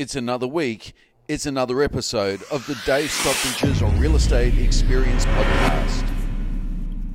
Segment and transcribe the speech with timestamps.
[0.00, 0.94] It's another week.
[1.28, 5.69] It's another episode of the Dave Stockbridge's Real Estate Experience Podcast.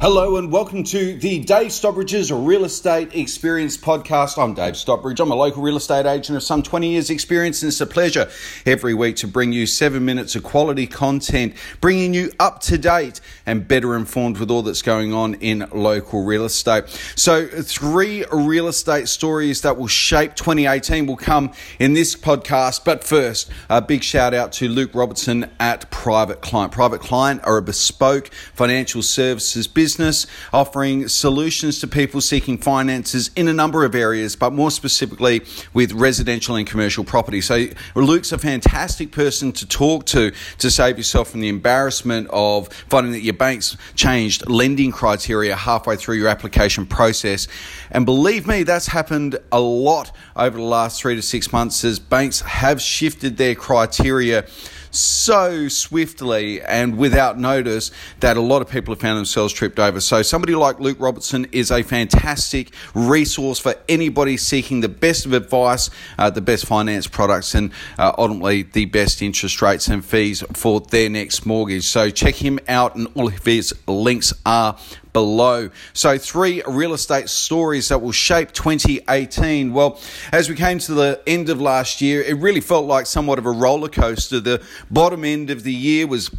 [0.01, 4.37] Hello and welcome to the Dave Stockbridge's Real Estate Experience Podcast.
[4.37, 5.21] I'm Dave Stockbridge.
[5.21, 8.29] I'm a local real estate agent of some 20 years experience and it's a pleasure
[8.65, 13.21] every week to bring you seven minutes of quality content, bringing you up to date
[13.45, 16.89] and better informed with all that's going on in local real estate.
[17.15, 22.83] So three real estate stories that will shape 2018 will come in this podcast.
[22.83, 26.73] But first, a big shout out to Luke Robertson at Private Client.
[26.73, 33.29] Private Client are a bespoke financial services business business, offering solutions to people seeking finances
[33.35, 35.43] in a number of areas, but more specifically
[35.75, 37.39] with residential and commercial property.
[37.39, 42.73] So, Luke's a fantastic person to talk to to save yourself from the embarrassment of
[42.89, 47.47] finding that your bank's changed lending criteria halfway through your application process.
[47.91, 51.99] And believe me, that's happened a lot over the last three to six months as
[51.99, 54.47] banks have shifted their criteria
[54.95, 59.99] so swiftly and without notice that a lot of people have found themselves tripped over.
[59.99, 65.33] So, somebody like Luke Robertson is a fantastic resource for anybody seeking the best of
[65.33, 70.43] advice, uh, the best finance products, and uh, ultimately the best interest rates and fees
[70.53, 71.85] for their next mortgage.
[71.85, 74.77] So, check him out, and all of his links are
[75.15, 75.69] below.
[75.93, 79.71] So, three real estate stories that will shape 2018.
[79.71, 79.97] Well,
[80.33, 83.45] as we came to the end of last year, it really felt like somewhat of
[83.45, 84.41] a roller coaster.
[84.41, 86.31] The bottom end of the year was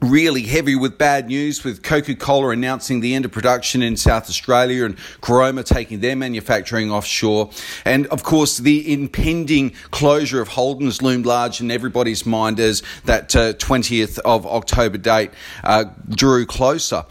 [0.00, 4.84] really heavy with bad news with Coca-Cola announcing the end of production in South Australia
[4.84, 7.50] and Caroma taking their manufacturing offshore
[7.84, 13.34] and of course the impending closure of Holden's loomed large in everybody's mind as that
[13.34, 15.32] uh, 20th of October date
[15.64, 17.04] uh, drew closer.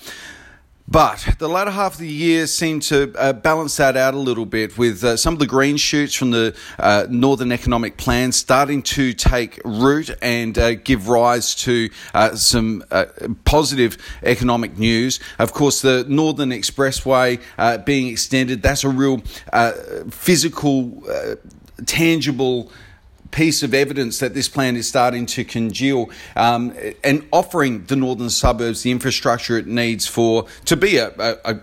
[0.89, 4.45] But the latter half of the year seemed to uh, balance that out a little
[4.45, 8.81] bit with uh, some of the green shoots from the uh, Northern Economic Plan starting
[8.83, 13.05] to take root and uh, give rise to uh, some uh,
[13.43, 15.19] positive economic news.
[15.39, 17.41] Of course, the Northern Expressway
[17.83, 19.17] being extended, that's a real
[20.09, 21.03] physical,
[21.85, 22.71] tangible
[23.31, 26.73] piece of evidence that this plan is starting to congeal um,
[27.03, 31.59] and offering the northern suburbs the infrastructure it needs for to be a, a,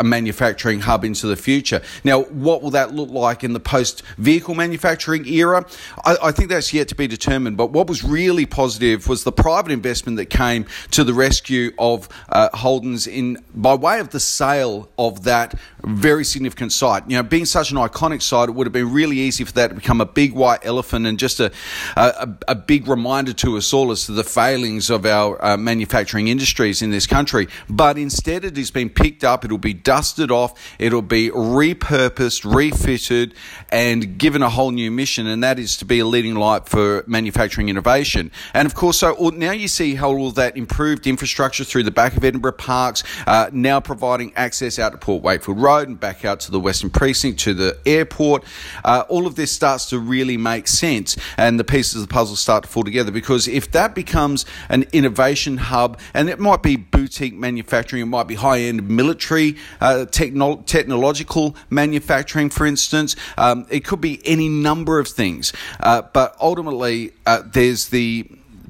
[0.00, 1.82] a manufacturing hub into the future.
[2.04, 5.66] Now, what will that look like in the post vehicle manufacturing era?
[6.04, 7.56] I, I, think that's yet to be determined.
[7.56, 12.08] But what was really positive was the private investment that came to the rescue of
[12.28, 17.04] uh, Holden's in by way of the sale of that very significant site.
[17.08, 19.68] You know, being such an iconic site, it would have been really easy for that
[19.68, 21.52] to become a big white elephant and just a,
[21.96, 26.28] a, a big reminder to us all as to the failings of our uh, manufacturing
[26.28, 27.48] industries in this country.
[27.68, 29.44] But instead, it has been picked up.
[29.44, 33.34] It'll be dusted off, it'll be repurposed, refitted,
[33.70, 37.04] and given a whole new mission, and that is to be a leading light for
[37.06, 38.30] manufacturing innovation.
[38.54, 42.16] And of course, so now you see how all that improved infrastructure through the back
[42.16, 46.40] of Edinburgh Parks, uh, now providing access out to Port Wakefield Road and back out
[46.40, 48.42] to the Western Precinct to the airport.
[48.82, 52.36] Uh, all of this starts to really make sense, and the pieces of the puzzle
[52.36, 56.76] start to fall together because if that becomes an innovation hub, and it might be
[56.76, 63.14] boutique manufacturing, it might be high end military uh, techno- technological manufacturing, for instance.
[63.36, 65.52] Um, it could be any number of things.
[65.80, 68.26] Uh, but ultimately, uh, there's the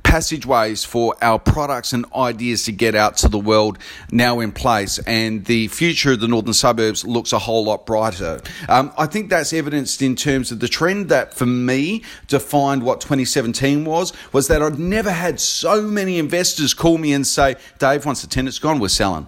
[0.09, 3.77] passageways for our products and ideas to get out to the world
[4.11, 8.41] now in place, and the future of the northern suburbs looks a whole lot brighter.
[8.71, 13.03] Um, I think that's evidenced in terms of the trend that, for me, defined what
[13.03, 14.15] 2017 was.
[14.33, 18.29] Was that I'd never had so many investors call me and say, "Dave, once the
[18.29, 19.27] tenant's gone, we're selling."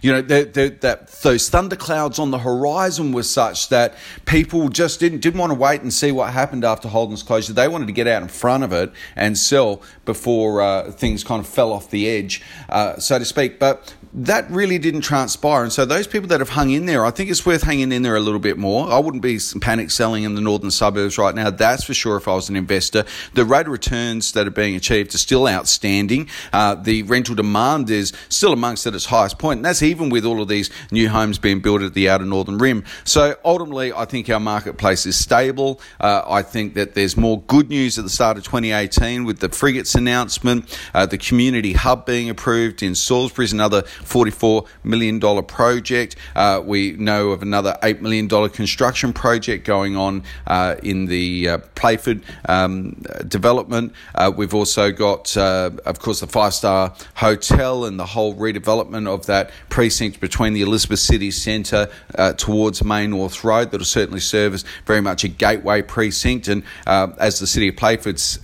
[0.00, 4.98] You know, the, the, that those thunderclouds on the horizon were such that people just
[4.98, 7.52] didn't didn't want to wait and see what happened after Holden's closure.
[7.52, 11.24] They wanted to get out in front of it and sell before before uh, things
[11.24, 13.58] kind of fell off the edge, uh, so to speak.
[13.58, 15.62] But that really didn't transpire.
[15.62, 18.02] And so those people that have hung in there, I think it's worth hanging in
[18.02, 18.90] there a little bit more.
[18.90, 21.48] I wouldn't be panic selling in the northern suburbs right now.
[21.48, 23.04] That's for sure if I was an investor.
[23.32, 26.28] The rate of returns that are being achieved are still outstanding.
[26.52, 29.58] Uh, the rental demand is still amongst at its highest point.
[29.58, 32.58] And that's even with all of these new homes being built at the outer northern
[32.58, 32.84] rim.
[33.04, 35.80] So ultimately, I think our marketplace is stable.
[35.98, 39.48] Uh, I think that there's more good news at the start of 2018 with the
[39.48, 46.16] frigates announcement, uh, the community hub being approved in Salisbury, another $44 million project.
[46.34, 51.58] Uh, we know of another $8 million construction project going on uh, in the uh,
[51.74, 53.92] Playford um, development.
[54.14, 59.08] Uh, we've also got, uh, of course, the five star hotel and the whole redevelopment
[59.08, 64.20] of that precinct between the Elizabeth City Centre uh, towards Main North Road that'll certainly
[64.20, 66.48] serve as very much a gateway precinct.
[66.48, 68.38] And as the City of Playford's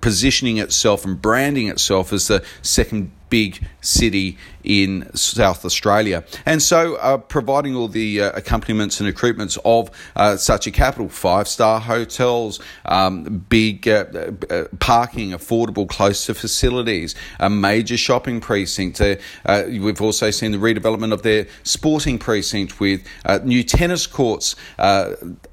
[0.00, 6.24] positioning itself and branding itself as the second big city in South Australia.
[6.46, 11.08] And so, uh, providing all the uh, accompaniments and recruitments of uh, such a capital
[11.08, 14.06] five star hotels, um, big uh,
[14.50, 19.00] uh, parking, affordable, close to facilities, a major shopping precinct.
[19.00, 19.16] Uh,
[19.68, 23.02] we've also seen the redevelopment of their sporting precinct with
[23.44, 24.56] new tennis courts,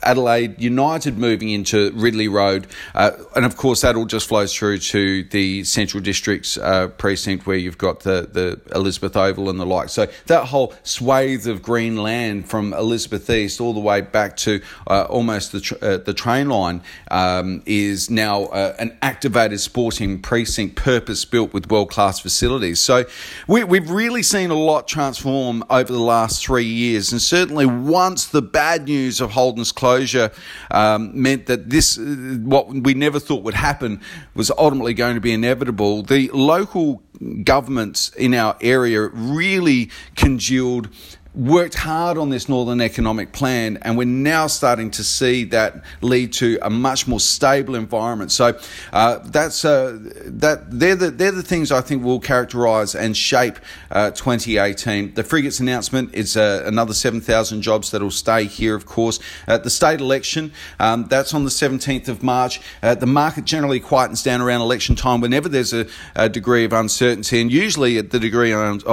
[0.03, 2.67] Adelaide United moving into Ridley Road.
[2.93, 6.57] and of course, that all just flows through to the Central District's
[6.97, 9.89] precinct where you've got the, the Elizabeth Elizabeth Oval and the like.
[9.89, 14.61] So that whole swathe of green land from Elizabeth East all the way back to
[14.87, 20.21] uh, almost the, tr- uh, the train line um, is now uh, an activated sporting
[20.21, 22.79] precinct, purpose built with world class facilities.
[22.79, 23.05] So
[23.47, 28.27] we, we've really seen a lot transform over the last three years, and certainly once
[28.27, 30.31] the bad news of Holden's closure
[30.69, 32.01] um, meant that this, uh,
[32.43, 34.01] what we never thought would happen,
[34.35, 36.03] was ultimately going to be inevitable.
[36.03, 37.01] The local
[37.43, 40.89] governments in our area really congealed
[41.33, 46.33] worked hard on this Northern Economic Plan, and we're now starting to see that lead
[46.33, 48.31] to a much more stable environment.
[48.31, 48.59] So
[48.91, 53.57] uh, that's uh, that they're the they're the things I think will characterise and shape
[53.91, 55.13] uh, 2018.
[55.13, 59.19] The frigates announcement is uh, another 7,000 jobs that will stay here, of course.
[59.47, 62.61] The state election, um, that's on the 17th of March.
[62.81, 66.73] Uh, the market generally quietens down around election time whenever there's a, a degree of
[66.73, 68.83] uncertainty, and usually the degree of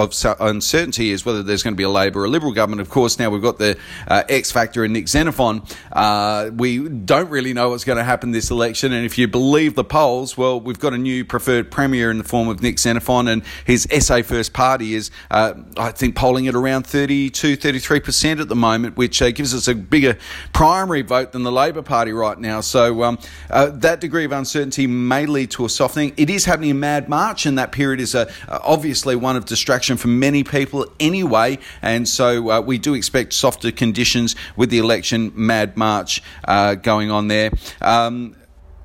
[0.40, 2.80] uncertainty is whether there's going to be a Labor a Liberal government.
[2.80, 3.76] Of course, now we've got the
[4.06, 5.62] uh, X Factor and Nick Xenophon.
[5.92, 9.75] Uh, we don't really know what's going to happen this election, and if you believe
[9.75, 13.28] the polls, well, we've got a new preferred premier in the form of Nick Xenophon,
[13.28, 18.48] and his SA First Party is, uh, I think, polling at around 32, 33% at
[18.48, 20.19] the moment, which uh, gives us a bigger
[20.52, 22.60] primary vote than the Labor Party right now.
[22.60, 23.19] So um,
[23.50, 26.12] uh, that degree of uncertainty may lead to a softening.
[26.16, 29.96] It is happening in Mad March, and that period is uh, obviously one of distraction
[29.96, 34.79] for many people anyway, and so so uh, we do expect softer conditions with the
[34.79, 37.53] election mad march uh, going on there.
[37.81, 38.35] Um,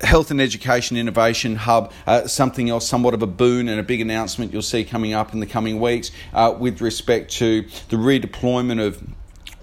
[0.00, 4.00] Health and Education Innovation Hub, uh, something else, somewhat of a boon and a big
[4.00, 8.80] announcement you'll see coming up in the coming weeks uh, with respect to the redeployment
[8.80, 9.02] of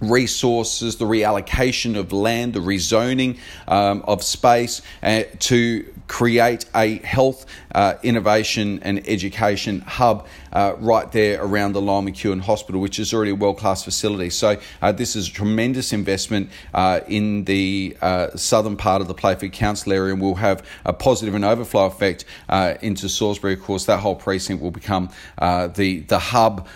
[0.02, 3.38] resources, the reallocation of land, the rezoning
[3.70, 11.12] um, of space uh, to create a health, uh, innovation, and education hub uh, right
[11.12, 14.30] there around the Lyell McEwin Hospital, which is already a world class facility.
[14.30, 19.14] So, uh, this is a tremendous investment uh, in the uh, southern part of the
[19.14, 22.26] Playford Council area and will have a positive and overflow effect
[22.82, 23.54] into Salisbury.
[23.54, 25.10] Of course, that whole precinct will become
[25.40, 26.68] the, the hub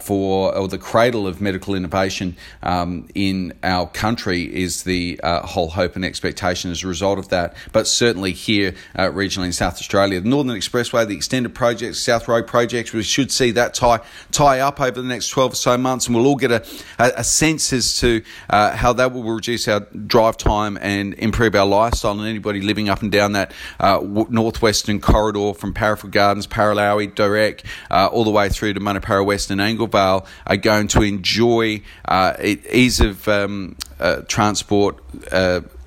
[0.00, 5.96] for, or the cradle of medical innovation um, in our country, is the whole hope
[5.96, 7.54] and expectation as a result of that.
[7.72, 10.20] But certainly here, uh, regionally in South Australia.
[10.20, 14.00] The Northern Expressway, the extended projects, South Road projects, we should see that tie
[14.32, 16.64] tie up over the next 12 or so months, and we'll all get a,
[16.98, 21.54] a, a sense as to uh, how that will reduce our drive time and improve
[21.54, 22.12] our lifestyle.
[22.12, 27.64] And anybody living up and down that uh, northwestern corridor from Parafield Gardens, Paralowie, Direk,
[27.90, 31.02] uh, all the way through to Munno Para West and Angle Vale are going to
[31.02, 34.98] enjoy uh, ease of um, uh, transport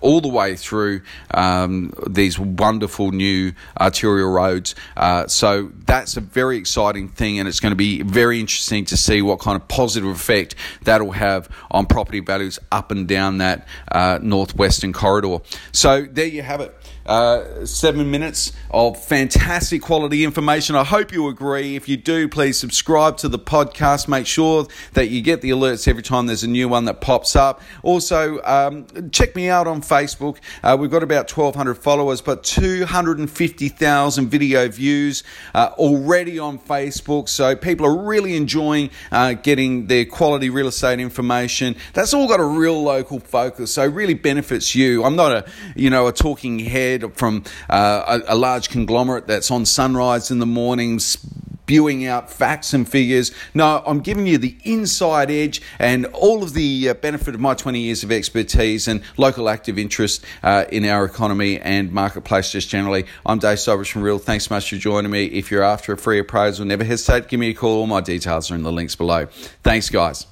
[0.04, 1.02] all the way through
[1.32, 4.76] um, these wonderful new arterial roads.
[4.96, 8.98] Uh, so that's a very exciting thing, and it's going to be very interesting to
[8.98, 13.68] see what kind of positive effect that'll have on property values up and down that
[13.92, 15.40] uh, northwestern corridor.
[15.72, 16.76] So there you have it.
[17.06, 20.76] Uh, seven minutes of fantastic quality information.
[20.76, 21.76] I hope you agree.
[21.76, 24.08] If you do, please subscribe to the podcast.
[24.08, 27.36] Make sure that you get the alerts every time there's a new one that pops
[27.36, 27.62] up.
[27.82, 29.93] Also, um, check me out on Facebook.
[29.94, 35.24] Uh, we've got about 1,200 followers, but 250,000 video views
[35.54, 37.30] uh, already on Facebook.
[37.30, 41.76] So people are really enjoying uh, getting their quality real estate information.
[41.94, 45.04] That's all got a real local focus, so really benefits you.
[45.04, 45.46] I'm not a
[45.76, 50.40] you know a talking head from uh, a, a large conglomerate that's on sunrise in
[50.40, 51.18] the mornings
[51.64, 53.32] spewing out facts and figures.
[53.54, 57.54] No, I'm giving you the inside edge and all of the uh, benefit of my
[57.54, 62.68] 20 years of expertise and local active interest uh, in our economy and marketplace just
[62.68, 63.06] generally.
[63.26, 64.20] I'm Dave Stockbridge from Real.
[64.20, 65.28] Thanks so much for joining me.
[65.28, 67.30] If you're after a free appraisal, never hesitate.
[67.30, 67.80] Give me a call.
[67.80, 69.28] All my details are in the links below.
[69.64, 70.28] Thanks, guys.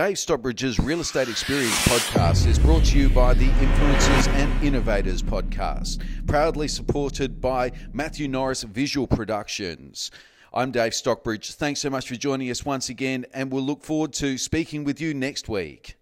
[0.00, 5.22] Dave Stockbridge's Real Estate Experience podcast is brought to you by the Influencers and Innovators
[5.22, 10.10] podcast, proudly supported by Matthew Norris Visual Productions.
[10.52, 11.52] I'm Dave Stockbridge.
[11.52, 15.00] Thanks so much for joining us once again, and we'll look forward to speaking with
[15.00, 15.94] you next week.